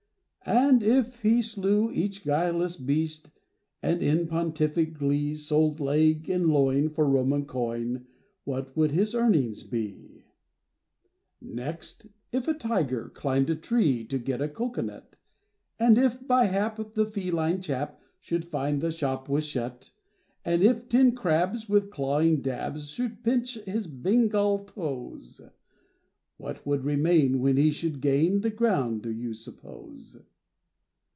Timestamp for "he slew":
1.21-1.91